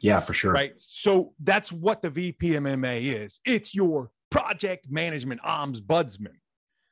Yeah, 0.00 0.20
for 0.20 0.34
sure. 0.34 0.52
Right. 0.52 0.72
So 0.76 1.32
that's 1.42 1.72
what 1.72 2.02
the 2.02 2.10
VPMMA 2.10 3.24
is. 3.24 3.40
It's 3.44 3.74
your 3.74 4.10
project 4.30 4.86
management 4.90 5.40
ombudsman. 5.42 6.36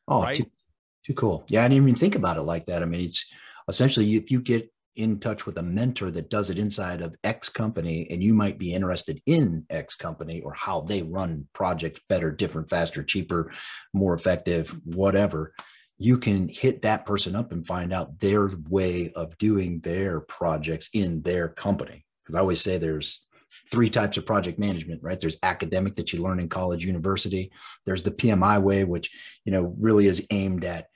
Oh, 0.07 0.23
right? 0.23 0.37
too, 0.37 0.51
too 1.07 1.15
cool. 1.15 1.45
Yeah, 1.49 1.65
I 1.65 1.69
didn't 1.69 1.85
even 1.85 1.95
think 1.95 2.15
about 2.15 2.37
it 2.37 2.43
like 2.43 2.67
that. 2.67 2.83
I 2.83 2.87
mean, 2.87 3.01
it's 3.01 3.27
essentially 3.69 4.17
if 4.17 4.31
you 4.31 4.41
get 4.41 4.71
in 4.99 5.21
touch 5.21 5.47
with 5.47 5.57
a 5.59 5.63
mentor 5.63 6.11
that 6.11 6.29
does 6.29 6.51
it 6.51 6.59
inside 6.59 7.01
of 7.01 7.15
X 7.23 7.49
company, 7.49 8.09
and 8.11 8.23
you 8.23 8.35
might 8.35 8.59
be 8.59 8.75
interested 8.75 9.23
in 9.27 9.65
X 9.71 9.95
company 9.95 10.41
or 10.41 10.53
how 10.55 10.81
they 10.81 11.03
run 11.03 11.47
projects 11.53 12.01
better, 12.09 12.33
different, 12.33 12.69
faster, 12.69 13.05
cheaper, 13.05 13.53
more 13.95 14.13
effective, 14.13 14.75
whatever. 14.85 15.55
You 15.99 16.17
can 16.19 16.49
hit 16.49 16.83
that 16.83 17.07
person 17.07 17.37
up 17.37 17.53
and 17.53 17.67
find 17.67 17.93
out 17.93 18.19
their 18.19 18.51
way 18.69 19.13
of 19.15 19.39
doing 19.39 19.81
their 19.81 20.21
projects 20.21 20.91
in 20.93 21.23
their 21.23 21.49
company. 21.49 22.05
Because 22.29 22.39
I 22.39 22.41
always 22.41 22.61
say 22.61 22.77
there's 22.77 23.27
three 23.71 23.89
types 23.89 24.19
of 24.19 24.27
project 24.27 24.59
management, 24.59 25.03
right? 25.03 25.19
There's 25.19 25.39
academic 25.43 25.97
that 25.97 26.13
you 26.13 26.23
learn 26.23 26.41
in 26.41 26.51
college, 26.51 26.85
university. 26.85 27.51
There's 27.87 28.03
the 28.03 28.11
PMI 28.11 28.61
way, 28.61 28.85
which, 28.85 29.11
you 29.47 29.53
know, 29.53 29.75
really 29.79 30.07
is 30.07 30.27
aimed 30.31 30.67
at 30.67 30.89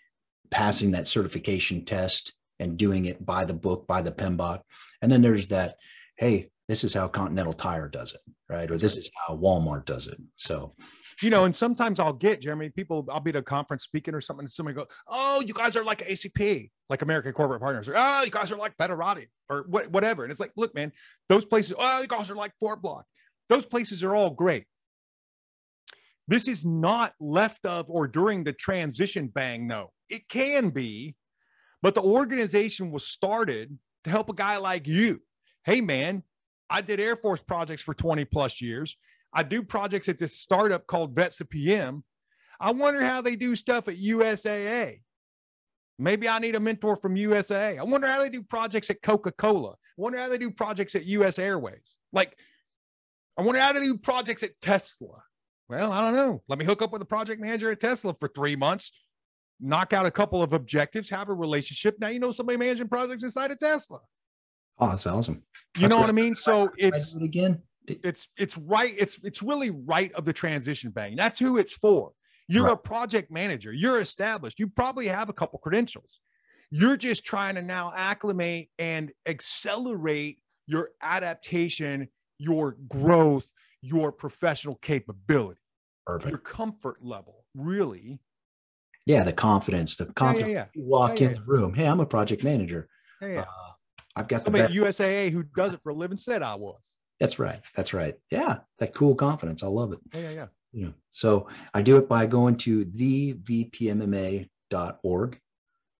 passing 0.51 0.93
that 0.93 1.09
certification 1.09 1.87
test 1.87 2.35
and 2.61 2.77
doing 2.77 3.07
it 3.07 3.25
by 3.25 3.47
the 3.47 3.55
book, 3.55 3.87
by 3.87 4.03
the 4.03 4.13
PMBOK. 4.13 4.61
And 5.01 5.11
then 5.11 5.23
there's 5.23 5.49
that, 5.49 5.77
hey, 6.19 6.51
this 6.69 6.85
is 6.85 6.93
how 6.93 7.09
Continental 7.09 7.55
Tire 7.55 7.89
does 7.89 8.13
it, 8.13 8.21
right? 8.51 8.71
Or 8.71 8.77
this 8.77 8.99
is 8.99 9.11
how 9.27 9.37
Walmart 9.37 9.87
does 9.87 10.07
it. 10.07 10.19
So, 10.37 10.75
you 11.23 11.31
know, 11.31 11.45
and 11.45 11.55
sometimes 11.55 12.01
I'll 12.01 12.13
get 12.13 12.41
Jeremy, 12.41 12.71
people, 12.71 13.07
I'll 13.11 13.21
be 13.21 13.31
at 13.31 13.37
a 13.37 13.43
conference 13.43 13.85
speaking 13.85 14.15
or 14.15 14.21
something, 14.21 14.45
and 14.45 14.53
somebody 14.53 14.75
go, 14.75 14.87
Oh, 15.07 15.43
you 15.47 15.55
guys 15.55 15.77
are 15.77 15.85
like 15.85 16.07
ACP, 16.07 16.71
like 16.89 17.03
American 17.03 17.33
Corporate 17.33 17.61
Partners, 17.61 17.89
or 17.89 17.95
oh, 17.97 18.23
you 18.23 18.31
guys 18.31 18.51
are 18.51 18.57
like 18.57 18.77
Federati, 18.77 19.27
or 19.49 19.65
what, 19.69 19.91
whatever. 19.91 20.25
And 20.25 20.31
it's 20.31 20.41
like, 20.41 20.53
look, 20.57 20.75
man, 20.75 20.93
those 21.29 21.45
places, 21.45 21.75
oh, 21.79 22.01
you 22.01 22.09
guys 22.09 22.31
are 22.31 22.35
like 22.35 22.53
FourBlock. 22.63 23.03
Those 23.49 23.67
places 23.67 24.05
are 24.05 24.15
all 24.15 24.31
great. 24.31 24.65
This 26.29 26.49
is 26.49 26.65
not 26.65 27.15
left 27.21 27.67
of 27.67 27.87
or 27.89 28.07
during 28.07 28.45
the 28.45 28.53
transition 28.53 29.29
bang. 29.29 29.67
No, 29.67 29.91
it 30.09 30.29
can 30.29 30.71
be, 30.71 31.17
but 31.83 31.95
the 31.95 32.03
organization 32.03 32.91
was 32.91 33.07
started 33.07 33.77
to 34.05 34.11
help 34.11 34.29
a 34.29 34.35
guy 34.35 34.57
like 34.57 34.87
you. 34.87 35.21
Hey, 35.65 35.81
man, 35.81 36.23
I 36.71 36.81
did 36.81 37.01
Air 37.01 37.17
Force 37.17 37.43
projects 37.43 37.83
for 37.83 37.95
20 37.95 38.25
plus 38.25 38.61
years. 38.61 38.97
I 39.33 39.43
do 39.43 39.63
projects 39.63 40.09
at 40.09 40.19
this 40.19 40.39
startup 40.39 40.87
called 40.87 41.15
Vets 41.15 41.39
to 41.39 41.45
PM. 41.45 42.05
I 42.61 42.71
wonder 42.73 43.03
how 43.03 43.23
they 43.23 43.37
do 43.37 43.57
stuff 43.57 43.89
at 43.89 43.97
USAA. 43.97 45.01
Maybe 45.99 46.29
I 46.29 46.39
need 46.39 46.55
a 46.55 46.61
mentor 46.61 46.97
from 46.97 47.15
USAA. 47.15 47.79
I 47.79 47.83
wonder 47.83 48.07
how 48.07 48.21
they 48.21 48.29
do 48.29 48.43
projects 48.43 48.91
at 48.91 49.03
Coca 49.03 49.33
Cola. 49.33 49.73
I 49.73 49.75
wonder 49.97 50.19
how 50.19 50.29
they 50.29 50.39
do 50.39 50.51
projects 50.51 50.95
at 50.95 51.05
US 51.05 51.39
Airways. 51.39 51.97
Like, 52.13 52.37
I 53.39 53.43
wonder 53.43 53.61
how 53.61 53.73
they 53.73 53.81
do 53.81 53.97
projects 53.97 54.43
at 54.43 54.61
Tesla. 54.61 55.23
Well, 55.69 55.91
I 55.91 56.03
don't 56.03 56.15
know. 56.15 56.43
Let 56.49 56.59
me 56.59 56.65
hook 56.65 56.83
up 56.83 56.93
with 56.93 57.03
a 57.03 57.07
project 57.07 57.41
manager 57.41 57.71
at 57.71 57.81
Tesla 57.81 58.15
for 58.15 58.29
three 58.29 58.57
months, 58.57 58.93
knock 59.61 59.93
out 59.93 60.05
a 60.07 60.11
couple 60.11 60.43
of 60.43 60.53
objectives, 60.53 61.09
have 61.11 61.29
a 61.29 61.35
relationship. 61.35 61.97
Now 61.99 62.09
you 62.09 62.19
know 62.19 62.33
somebody 62.33 62.59
managing 62.59 62.89
projects 62.89 63.23
inside 63.23 63.53
of 63.53 63.59
Tesla. 63.59 64.01
Oh, 64.79 64.89
that's 64.89 65.07
awesome. 65.07 65.43
You 65.79 65.89
know 65.89 65.99
what 65.99 66.09
I 66.09 66.13
mean? 66.13 66.35
So 66.35 66.71
it's 66.77 67.15
it 67.15 67.23
again. 67.23 67.63
It's 67.87 68.29
it's 68.37 68.57
right. 68.57 68.95
It's 68.97 69.19
it's 69.23 69.43
really 69.43 69.71
right 69.71 70.13
of 70.13 70.25
the 70.25 70.33
transition 70.33 70.91
bang. 70.91 71.17
That's 71.17 71.39
who 71.39 71.59
it's 71.59 71.75
for. 71.75 72.13
You're 72.49 72.65
right. 72.65 72.73
a 72.73 72.77
project 72.77 73.31
manager. 73.31 73.73
You're 73.73 74.01
established. 74.01 74.59
You 74.61 74.69
probably 74.69 75.09
have 75.09 75.29
a 75.29 75.33
couple 75.33 75.59
credentials. 75.59 76.21
You're 76.71 76.97
just 76.97 77.25
trying 77.25 77.57
to 77.57 77.63
now 77.63 77.93
acclimate 77.95 78.71
and 78.79 79.13
accelerate 79.27 80.39
your 80.67 80.91
adaptation, 81.03 82.09
your 82.39 82.77
growth, 82.89 83.51
your 83.83 84.13
professional 84.13 84.77
capability, 84.77 85.61
Perfect. 86.07 86.31
your 86.31 86.39
comfort 86.39 86.99
level, 87.03 87.45
really. 87.55 88.21
Yeah, 89.07 89.25
the 89.25 89.33
confidence, 89.33 89.97
the 89.97 90.07
confidence. 90.07 90.53
Yeah, 90.53 90.67
yeah, 90.75 90.83
yeah. 90.83 90.83
Walk 90.85 91.21
in 91.21 91.35
the 91.35 91.43
room. 91.43 91.75
Hey, 91.75 91.87
I'm 91.87 92.01
a 92.01 92.07
project 92.07 92.45
manager. 92.45 92.89
Yeah, 93.21 93.41
uh, 93.41 93.73
I've 94.17 94.29
got 94.29 94.43
somebody 94.43 94.65
at 94.65 94.71
USAA 94.71 95.31
who 95.31 95.43
does 95.43 95.73
it 95.73 95.81
for 95.83 95.91
a 95.91 95.95
living 95.95 96.19
said 96.19 96.43
I 96.43 96.55
was. 96.55 96.97
That's 97.23 97.39
right. 97.39 97.61
That's 97.77 97.95
right. 97.95 98.17
Yeah, 98.33 98.57
that 98.81 98.95
cool 98.95 99.15
confidence. 99.15 99.63
I 99.63 99.69
love 99.69 99.93
it. 99.93 100.01
Yeah, 100.13 100.21
yeah, 100.23 100.31
yeah. 100.31 100.47
You 100.73 100.87
know, 100.87 100.95
so 101.13 101.47
I 101.73 101.81
do 101.81 101.97
it 101.99 102.09
by 102.09 102.27
going 102.27 102.57
to 102.57 102.85
thevpmma.org 102.85 104.49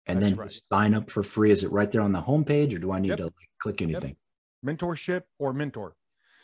and 0.05 0.21
That's 0.21 0.31
then 0.31 0.35
right. 0.37 0.61
sign 0.69 0.93
up 0.93 1.09
for 1.09 1.23
free. 1.23 1.51
Is 1.51 1.63
it 1.63 1.71
right 1.71 1.89
there 1.89 2.01
on 2.01 2.11
the 2.11 2.21
homepage, 2.21 2.75
or 2.75 2.79
do 2.79 2.91
I 2.91 2.99
need 2.99 3.07
yep. 3.09 3.19
to 3.19 3.23
like, 3.23 3.33
click 3.57 3.81
anything? 3.81 4.17
Yep. 4.63 4.77
Mentorship 4.77 5.21
or 5.39 5.53
mentor. 5.53 5.95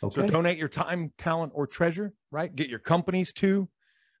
Okay. 0.02 0.22
So 0.22 0.30
donate 0.30 0.56
your 0.56 0.68
time, 0.68 1.12
talent, 1.18 1.52
or 1.54 1.66
treasure. 1.66 2.14
Right. 2.32 2.56
Get 2.56 2.70
your 2.70 2.78
companies 2.78 3.34
to. 3.34 3.68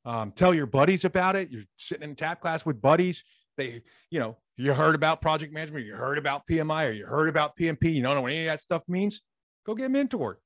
Um, 0.04 0.30
tell 0.32 0.52
your 0.52 0.66
buddies 0.66 1.06
about 1.06 1.36
it. 1.36 1.50
You're 1.50 1.64
sitting 1.78 2.06
in 2.06 2.16
tap 2.16 2.42
class 2.42 2.66
with 2.66 2.82
buddies. 2.82 3.24
They, 3.56 3.82
you 4.10 4.20
know, 4.20 4.36
you 4.58 4.74
heard 4.74 4.94
about 4.94 5.22
project 5.22 5.54
management, 5.54 5.86
you 5.86 5.94
heard 5.94 6.18
about 6.18 6.46
PMI, 6.46 6.88
or 6.88 6.92
you 6.92 7.06
heard 7.06 7.30
about 7.30 7.56
PMP. 7.56 7.94
You 7.94 8.02
don't 8.02 8.14
know 8.14 8.20
what 8.20 8.32
any 8.32 8.46
of 8.46 8.52
that 8.52 8.60
stuff 8.60 8.82
means. 8.88 9.22
Go 9.64 9.74
get 9.74 9.90
mentored. 9.90 10.36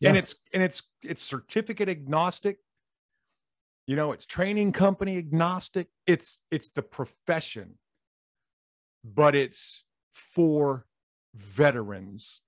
Yeah. 0.00 0.10
And 0.10 0.18
it's 0.18 0.36
and 0.52 0.62
it's 0.62 0.82
it's 1.02 1.22
certificate 1.22 1.88
agnostic. 1.88 2.58
You 3.86 3.96
know, 3.96 4.12
it's 4.12 4.26
training 4.26 4.72
company 4.72 5.16
agnostic. 5.16 5.88
It's 6.06 6.42
it's 6.50 6.70
the 6.70 6.82
profession, 6.82 7.78
but 9.04 9.34
it's 9.34 9.84
for 10.10 10.86
veterans 11.34 12.40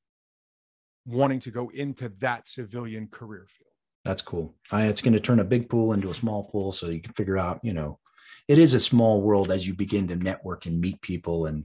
wanting 1.06 1.40
to 1.40 1.50
go 1.50 1.70
into 1.72 2.10
that 2.20 2.46
civilian 2.46 3.06
career 3.06 3.46
field. 3.48 3.68
That's 4.04 4.22
cool. 4.22 4.54
I, 4.70 4.84
it's 4.84 5.00
going 5.00 5.14
to 5.14 5.20
turn 5.20 5.40
a 5.40 5.44
big 5.44 5.68
pool 5.68 5.92
into 5.92 6.10
a 6.10 6.14
small 6.14 6.44
pool, 6.44 6.72
so 6.72 6.88
you 6.88 7.00
can 7.00 7.12
figure 7.12 7.38
out, 7.38 7.60
you 7.62 7.72
know, 7.72 7.98
it 8.46 8.58
is 8.58 8.74
a 8.74 8.80
small 8.80 9.20
world 9.22 9.50
as 9.50 9.66
you 9.66 9.74
begin 9.74 10.08
to 10.08 10.16
network 10.16 10.66
and 10.66 10.80
meet 10.80 11.00
people 11.02 11.46
and 11.46 11.64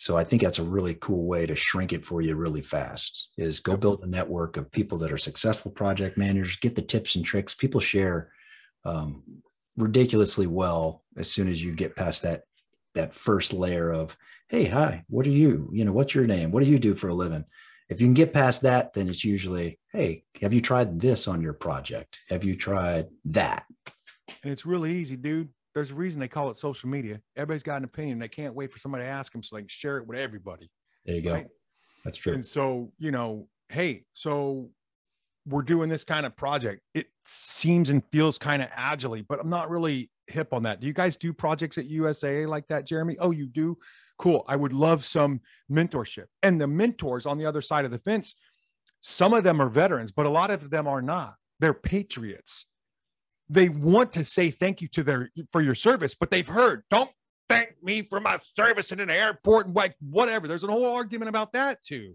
so 0.00 0.16
i 0.16 0.24
think 0.24 0.40
that's 0.40 0.58
a 0.58 0.64
really 0.64 0.94
cool 0.94 1.26
way 1.26 1.44
to 1.44 1.54
shrink 1.54 1.92
it 1.92 2.06
for 2.06 2.22
you 2.22 2.34
really 2.34 2.62
fast 2.62 3.28
is 3.36 3.60
go 3.60 3.76
build 3.76 4.02
a 4.02 4.06
network 4.06 4.56
of 4.56 4.70
people 4.70 4.96
that 4.96 5.12
are 5.12 5.18
successful 5.18 5.70
project 5.70 6.16
managers 6.16 6.56
get 6.56 6.74
the 6.74 6.82
tips 6.82 7.16
and 7.16 7.24
tricks. 7.24 7.54
People 7.54 7.80
share 7.80 8.32
um, 8.84 9.22
ridiculously 9.76 10.46
well 10.46 11.04
as 11.16 11.30
soon 11.30 11.48
as 11.48 11.62
you 11.62 11.74
get 11.74 11.96
past 11.96 12.22
that 12.22 12.44
that 12.94 13.14
first 13.14 13.52
layer 13.52 13.92
of 13.92 14.16
hey 14.48 14.64
hi 14.64 15.04
what 15.08 15.26
are 15.26 15.30
you? 15.30 15.68
You 15.72 15.84
know 15.84 15.92
what's 15.92 16.14
your 16.14 16.26
name? 16.26 16.50
What 16.50 16.64
do 16.64 16.70
you 16.70 16.78
do 16.78 16.94
for 16.94 17.08
a 17.08 17.14
living? 17.14 17.44
If 17.88 18.00
you 18.00 18.06
can 18.06 18.14
get 18.14 18.32
past 18.32 18.62
that 18.62 18.94
then 18.94 19.08
it's 19.08 19.24
usually 19.24 19.78
hey 19.92 20.24
have 20.40 20.54
you 20.54 20.60
tried 20.60 20.98
this 20.98 21.28
on 21.28 21.42
your 21.42 21.52
project? 21.52 22.18
Have 22.28 22.42
you 22.42 22.56
tried 22.56 23.08
that? 23.26 23.64
And 24.42 24.52
it's 24.52 24.64
really 24.64 24.92
easy 24.92 25.16
dude 25.16 25.50
there's 25.74 25.90
a 25.90 25.94
reason 25.94 26.20
they 26.20 26.28
call 26.28 26.50
it 26.50 26.56
social 26.56 26.88
media. 26.88 27.20
Everybody's 27.36 27.62
got 27.62 27.78
an 27.78 27.84
opinion. 27.84 28.18
They 28.18 28.28
can't 28.28 28.54
wait 28.54 28.72
for 28.72 28.78
somebody 28.78 29.04
to 29.04 29.10
ask 29.10 29.32
them 29.32 29.42
so 29.42 29.56
they 29.56 29.62
can 29.62 29.68
share 29.68 29.98
it 29.98 30.06
with 30.06 30.18
everybody. 30.18 30.70
There 31.04 31.14
you 31.14 31.22
go. 31.22 31.32
Right? 31.32 31.46
That's 32.04 32.16
true. 32.16 32.34
And 32.34 32.44
so, 32.44 32.92
you 32.98 33.10
know, 33.10 33.48
hey, 33.68 34.04
so 34.12 34.70
we're 35.46 35.62
doing 35.62 35.88
this 35.88 36.04
kind 36.04 36.26
of 36.26 36.36
project. 36.36 36.82
It 36.94 37.06
seems 37.26 37.90
and 37.90 38.02
feels 38.12 38.38
kind 38.38 38.62
of 38.62 38.68
agilely, 38.74 39.22
but 39.22 39.40
I'm 39.40 39.50
not 39.50 39.70
really 39.70 40.10
hip 40.26 40.52
on 40.52 40.62
that. 40.64 40.80
Do 40.80 40.86
you 40.86 40.92
guys 40.92 41.16
do 41.16 41.32
projects 41.32 41.78
at 41.78 41.88
USAA 41.88 42.48
like 42.48 42.66
that, 42.68 42.86
Jeremy? 42.86 43.16
Oh, 43.18 43.30
you 43.30 43.46
do? 43.46 43.78
Cool. 44.18 44.44
I 44.48 44.56
would 44.56 44.72
love 44.72 45.04
some 45.04 45.40
mentorship. 45.70 46.26
And 46.42 46.60
the 46.60 46.66
mentors 46.66 47.26
on 47.26 47.38
the 47.38 47.46
other 47.46 47.62
side 47.62 47.84
of 47.84 47.90
the 47.90 47.98
fence, 47.98 48.36
some 49.00 49.32
of 49.32 49.44
them 49.44 49.60
are 49.60 49.68
veterans, 49.68 50.10
but 50.10 50.26
a 50.26 50.30
lot 50.30 50.50
of 50.50 50.70
them 50.70 50.86
are 50.86 51.02
not. 51.02 51.34
They're 51.58 51.74
patriots 51.74 52.66
they 53.50 53.68
want 53.68 54.12
to 54.14 54.24
say 54.24 54.50
thank 54.50 54.80
you 54.80 54.88
to 54.88 55.02
their 55.02 55.30
for 55.52 55.60
your 55.60 55.74
service, 55.74 56.14
but 56.14 56.30
they've 56.30 56.46
heard, 56.46 56.84
don't 56.90 57.10
thank 57.48 57.74
me 57.82 58.02
for 58.02 58.20
my 58.20 58.38
service 58.56 58.92
in 58.92 59.00
an 59.00 59.10
airport 59.10 59.66
and 59.66 59.74
like 59.74 59.94
whatever. 60.00 60.46
There's 60.46 60.64
a 60.64 60.68
whole 60.68 60.94
argument 60.94 61.28
about 61.28 61.52
that 61.52 61.82
too 61.82 62.14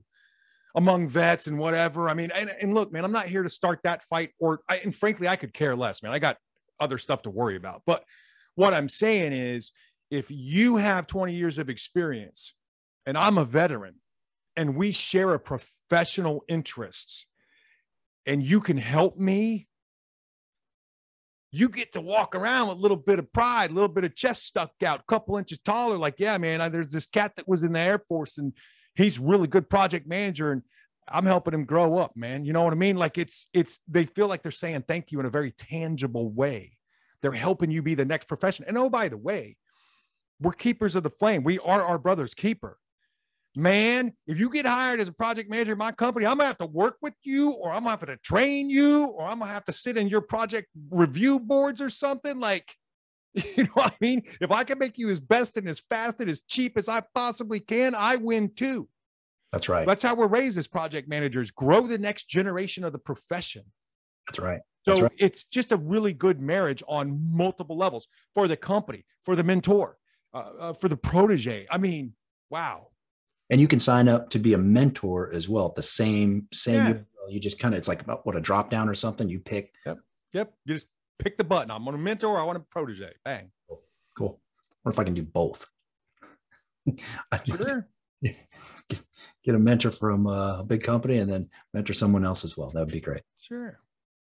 among 0.75 1.07
vets 1.07 1.47
and 1.47 1.57
whatever. 1.57 2.09
I 2.09 2.13
mean, 2.13 2.31
and, 2.31 2.53
and 2.61 2.73
look, 2.73 2.91
man, 2.91 3.05
I'm 3.05 3.11
not 3.11 3.27
here 3.27 3.43
to 3.43 3.49
start 3.49 3.79
that 3.83 4.03
fight 4.03 4.31
or 4.39 4.59
I, 4.69 4.77
and 4.77 4.93
frankly, 4.93 5.27
I 5.27 5.37
could 5.37 5.53
care 5.53 5.75
less, 5.75 6.03
man. 6.03 6.11
I 6.11 6.19
got 6.19 6.37
other 6.79 6.97
stuff 6.97 7.21
to 7.23 7.29
worry 7.29 7.55
about. 7.55 7.83
But 7.85 8.03
what 8.55 8.73
I'm 8.73 8.89
saying 8.89 9.31
is 9.31 9.71
if 10.11 10.29
you 10.29 10.77
have 10.77 11.07
20 11.07 11.33
years 11.33 11.57
of 11.57 11.69
experience 11.69 12.53
and 13.05 13.17
I'm 13.17 13.37
a 13.37 13.45
veteran 13.45 13.95
and 14.55 14.75
we 14.75 14.91
share 14.91 15.33
a 15.33 15.39
professional 15.39 16.43
interest 16.47 17.25
and 18.25 18.43
you 18.43 18.59
can 18.59 18.77
help 18.77 19.17
me 19.17 19.67
you 21.57 21.69
get 21.69 21.93
to 21.93 22.01
walk 22.01 22.35
around 22.35 22.69
with 22.69 22.77
a 22.77 22.81
little 22.81 22.97
bit 22.97 23.19
of 23.19 23.31
pride, 23.31 23.71
a 23.71 23.73
little 23.73 23.89
bit 23.89 24.03
of 24.03 24.15
chest 24.15 24.45
stuck 24.45 24.71
out, 24.83 25.01
a 25.01 25.03
couple 25.03 25.37
inches 25.37 25.59
taller. 25.59 25.97
Like, 25.97 26.15
yeah, 26.17 26.37
man, 26.37 26.61
I, 26.61 26.69
there's 26.69 26.91
this 26.91 27.05
cat 27.05 27.33
that 27.37 27.47
was 27.47 27.63
in 27.63 27.73
the 27.73 27.79
Air 27.79 27.99
Force 28.07 28.37
and 28.37 28.53
he's 28.95 29.19
really 29.19 29.47
good 29.47 29.69
project 29.69 30.07
manager 30.07 30.51
and 30.51 30.63
I'm 31.07 31.25
helping 31.25 31.53
him 31.53 31.65
grow 31.65 31.97
up, 31.97 32.17
man. 32.17 32.45
You 32.45 32.53
know 32.53 32.63
what 32.63 32.73
I 32.73 32.77
mean? 32.77 32.97
Like 32.97 33.17
it's 33.17 33.47
it's 33.53 33.79
they 33.87 34.05
feel 34.05 34.27
like 34.27 34.41
they're 34.41 34.51
saying 34.51 34.85
thank 34.87 35.11
you 35.11 35.19
in 35.19 35.25
a 35.25 35.29
very 35.29 35.51
tangible 35.51 36.29
way. 36.29 36.77
They're 37.21 37.31
helping 37.31 37.71
you 37.71 37.81
be 37.81 37.95
the 37.95 38.05
next 38.05 38.27
profession. 38.27 38.65
And 38.67 38.77
oh, 38.77 38.89
by 38.89 39.09
the 39.09 39.17
way, 39.17 39.57
we're 40.39 40.53
keepers 40.53 40.95
of 40.95 41.03
the 41.03 41.09
flame. 41.09 41.43
We 41.43 41.59
are 41.59 41.83
our 41.83 41.99
brother's 41.99 42.33
keeper 42.33 42.79
man, 43.55 44.13
if 44.27 44.39
you 44.39 44.49
get 44.49 44.65
hired 44.65 44.99
as 44.99 45.07
a 45.07 45.13
project 45.13 45.49
manager 45.49 45.73
in 45.73 45.77
my 45.77 45.91
company, 45.91 46.25
I'm 46.25 46.37
gonna 46.37 46.47
have 46.47 46.57
to 46.59 46.65
work 46.65 46.97
with 47.01 47.13
you, 47.23 47.51
or 47.53 47.69
I'm 47.69 47.79
gonna 47.79 47.91
have 47.91 48.05
to 48.05 48.17
train 48.17 48.69
you, 48.69 49.05
or 49.05 49.25
I'm 49.25 49.39
gonna 49.39 49.51
have 49.51 49.65
to 49.65 49.73
sit 49.73 49.97
in 49.97 50.07
your 50.07 50.21
project 50.21 50.67
review 50.89 51.39
boards 51.39 51.81
or 51.81 51.89
something. 51.89 52.39
Like, 52.39 52.73
you 53.33 53.63
know 53.63 53.69
what 53.73 53.93
I 53.93 53.95
mean? 54.01 54.23
If 54.41 54.51
I 54.51 54.63
can 54.63 54.79
make 54.79 54.97
you 54.97 55.09
as 55.09 55.19
best 55.19 55.57
and 55.57 55.67
as 55.67 55.79
fast 55.89 56.21
and 56.21 56.29
as 56.29 56.41
cheap 56.41 56.77
as 56.77 56.89
I 56.89 57.03
possibly 57.13 57.59
can, 57.59 57.95
I 57.95 58.15
win 58.17 58.51
too. 58.55 58.87
That's 59.51 59.69
right. 59.69 59.87
That's 59.87 60.03
how 60.03 60.15
we're 60.15 60.27
raised 60.27 60.57
as 60.57 60.67
project 60.67 61.07
managers. 61.07 61.51
Grow 61.51 61.87
the 61.87 61.97
next 61.97 62.27
generation 62.27 62.83
of 62.83 62.91
the 62.91 62.99
profession. 62.99 63.63
That's 64.27 64.39
right. 64.39 64.61
So 64.87 65.03
right. 65.03 65.11
it's 65.17 65.45
just 65.45 65.71
a 65.71 65.77
really 65.77 66.13
good 66.13 66.39
marriage 66.39 66.83
on 66.87 67.19
multiple 67.31 67.77
levels 67.77 68.07
for 68.33 68.47
the 68.47 68.57
company, 68.57 69.05
for 69.23 69.35
the 69.35 69.43
mentor, 69.43 69.97
uh, 70.33 70.37
uh, 70.59 70.73
for 70.73 70.89
the 70.89 70.97
protege. 70.97 71.65
I 71.71 71.77
mean, 71.77 72.13
wow 72.49 72.89
and 73.49 73.61
you 73.61 73.67
can 73.67 73.79
sign 73.79 74.07
up 74.07 74.29
to 74.31 74.39
be 74.39 74.53
a 74.53 74.57
mentor 74.57 75.31
as 75.33 75.47
well 75.47 75.67
at 75.67 75.75
the 75.75 75.83
same 75.83 76.47
same 76.53 76.87
yeah. 76.87 76.99
You 77.27 77.39
just 77.39 77.57
kind 77.57 77.73
of 77.73 77.79
it's 77.79 77.87
like 77.87 78.03
about 78.03 78.23
what 78.23 78.35
a 78.35 78.39
drop 78.39 78.69
down 78.69 78.87
or 78.87 78.93
something. 78.93 79.27
You 79.27 79.39
pick. 79.39 79.73
Yep. 79.85 79.97
Yep 80.33 80.53
you 80.65 80.75
just 80.75 80.87
pick 81.17 81.37
the 81.37 81.43
button. 81.43 81.71
I'm 81.71 81.87
on 81.87 81.95
a 81.95 81.97
mentor. 81.97 82.39
I 82.39 82.43
want 82.43 82.57
a 82.57 82.61
protege. 82.61 83.13
Bang. 83.23 83.49
Cool. 84.15 84.39
What 84.83 84.93
if 84.93 84.99
I 84.99 85.03
can 85.03 85.13
do 85.13 85.23
both? 85.23 85.67
Sure. 87.45 87.87
Get 89.43 89.55
a 89.55 89.59
mentor 89.59 89.91
from 89.91 90.27
a 90.27 90.63
big 90.65 90.83
company 90.83 91.17
and 91.17 91.29
then 91.29 91.49
mentor 91.73 91.93
someone 91.93 92.25
else 92.25 92.45
as 92.45 92.55
well. 92.55 92.69
That 92.71 92.81
would 92.81 92.93
be 92.93 93.01
great. 93.01 93.23
Sure. 93.41 93.79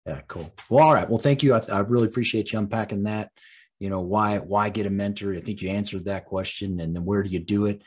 Yeah, 0.05 0.22
cool. 0.27 0.53
Well, 0.69 0.86
all 0.86 0.93
right. 0.93 1.10
Well, 1.10 1.19
thank 1.19 1.43
you. 1.43 1.53
I, 1.53 1.62
I 1.72 1.79
really 1.79 2.07
appreciate 2.07 2.51
you 2.51 2.60
unpacking 2.60 3.03
that. 3.03 3.31
You 3.79 3.89
know, 3.89 4.01
why 4.01 4.38
why 4.38 4.69
get 4.69 4.86
a 4.86 4.89
mentor? 4.89 5.34
I 5.34 5.41
think 5.41 5.62
you 5.62 5.69
answered 5.69 6.05
that 6.05 6.25
question. 6.25 6.79
And 6.79 6.95
then 6.95 7.03
where 7.05 7.24
do 7.24 7.29
you 7.29 7.39
do 7.39 7.65
it? 7.65 7.81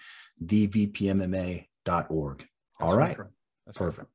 thevpmma.org. 0.44 1.66
All 2.80 2.96
right. 2.96 3.16
That's 3.66 3.78
Perfect. 3.78 4.08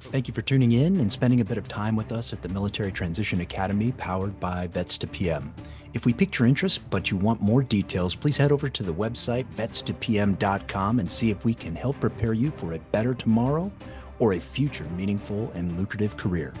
Thank 0.00 0.28
you 0.28 0.34
for 0.34 0.42
tuning 0.42 0.72
in 0.72 0.98
and 1.00 1.10
spending 1.10 1.40
a 1.40 1.44
bit 1.44 1.56
of 1.56 1.68
time 1.68 1.96
with 1.96 2.12
us 2.12 2.32
at 2.32 2.42
the 2.42 2.48
Military 2.48 2.90
Transition 2.90 3.40
Academy 3.40 3.92
powered 3.92 4.38
by 4.40 4.66
Vets 4.66 4.98
to 4.98 5.06
PM. 5.06 5.54
If 5.94 6.04
we 6.04 6.12
piqued 6.12 6.38
your 6.38 6.48
interest, 6.48 6.88
but 6.90 7.10
you 7.10 7.16
want 7.16 7.40
more 7.40 7.62
details, 7.62 8.16
please 8.16 8.36
head 8.36 8.50
over 8.50 8.68
to 8.68 8.82
the 8.82 8.92
website 8.92 9.46
vets2pm.com 9.54 10.98
and 10.98 11.10
see 11.10 11.30
if 11.30 11.44
we 11.44 11.54
can 11.54 11.76
help 11.76 12.00
prepare 12.00 12.32
you 12.32 12.52
for 12.56 12.72
a 12.72 12.78
better 12.78 13.14
tomorrow 13.14 13.70
or 14.18 14.34
a 14.34 14.40
future 14.40 14.84
meaningful 14.96 15.50
and 15.54 15.78
lucrative 15.78 16.16
career. 16.16 16.52